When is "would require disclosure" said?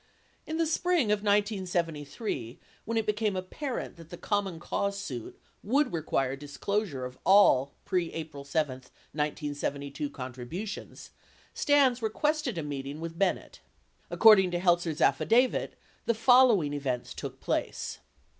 5.61-7.05